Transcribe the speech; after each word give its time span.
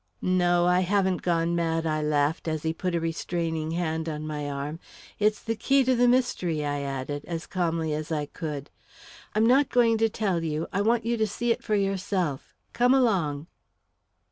"No, 0.23 0.65
I 0.65 0.79
haven't 0.79 1.21
gone 1.21 1.55
mad," 1.55 1.85
I 1.85 2.01
laughed, 2.01 2.47
as 2.47 2.63
he 2.63 2.73
put 2.73 2.95
a 2.95 2.99
restraining 2.99 3.69
hand 3.69 4.09
on 4.09 4.25
my 4.25 4.49
arm. 4.49 4.79
"It's 5.19 5.39
the 5.43 5.55
key 5.55 5.83
to 5.83 5.95
the 5.95 6.07
mystery," 6.07 6.65
I 6.65 6.81
added, 6.81 7.23
as 7.25 7.45
calmly 7.45 7.93
as 7.93 8.11
I 8.11 8.25
could. 8.25 8.71
"I'm 9.35 9.45
not 9.45 9.69
going 9.69 9.99
to 9.99 10.09
tell 10.09 10.43
you 10.43 10.65
I 10.73 10.81
want 10.81 11.05
you 11.05 11.17
to 11.17 11.27
see 11.27 11.51
it 11.51 11.63
for 11.63 11.75
yourself. 11.75 12.55
Come 12.73 12.95
along." 12.95 13.45